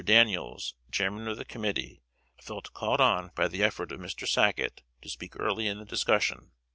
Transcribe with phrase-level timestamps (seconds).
[0.03, 2.01] Daniels, Chairman of the committee,
[2.41, 4.27] felt called on by the effort of Mr.
[4.27, 6.53] Sacket to speak early in the discussion.